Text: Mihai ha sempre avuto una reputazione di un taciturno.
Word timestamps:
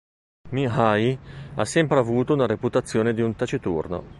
Mihai 0.49 1.15
ha 1.53 1.63
sempre 1.63 1.99
avuto 1.99 2.33
una 2.33 2.47
reputazione 2.47 3.13
di 3.13 3.21
un 3.21 3.35
taciturno. 3.35 4.03